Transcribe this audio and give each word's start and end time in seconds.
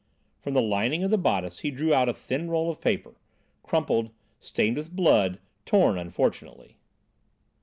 From 0.39 0.55
the 0.55 0.63
lining 0.63 1.03
of 1.03 1.11
the 1.11 1.17
bodice 1.19 1.59
he 1.59 1.69
drew 1.69 1.93
out 1.93 2.09
a 2.09 2.13
thin 2.15 2.49
roll 2.49 2.71
of 2.71 2.81
paper, 2.81 3.19
crumpled, 3.61 4.09
stained 4.39 4.75
with 4.77 4.89
blood, 4.95 5.37
torn 5.63 5.95
unfortunately. 5.95 6.79